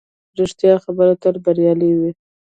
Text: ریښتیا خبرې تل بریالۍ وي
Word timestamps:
ریښتیا 0.39 0.73
خبرې 0.83 1.15
تل 1.21 1.35
بریالۍ 1.45 1.91
وي 1.99 2.11